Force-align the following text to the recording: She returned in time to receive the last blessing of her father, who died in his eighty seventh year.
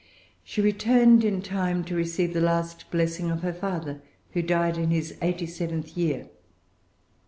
She 0.43 0.61
returned 0.61 1.23
in 1.23 1.43
time 1.43 1.83
to 1.83 1.95
receive 1.95 2.33
the 2.33 2.41
last 2.41 2.89
blessing 2.89 3.29
of 3.29 3.43
her 3.43 3.53
father, 3.53 4.01
who 4.31 4.41
died 4.41 4.75
in 4.75 4.89
his 4.89 5.15
eighty 5.21 5.45
seventh 5.45 5.95
year. 5.95 6.27